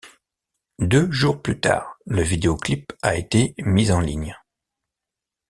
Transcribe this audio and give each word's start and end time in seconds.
Deux 0.79 1.11
jours 1.11 1.43
plus 1.43 1.59
tard, 1.59 1.99
le 2.07 2.23
vidéo 2.23 2.57
clip 2.57 2.91
a 3.03 3.15
été 3.17 3.53
mis 3.59 3.91
en 3.91 3.99
ligne. 3.99 4.35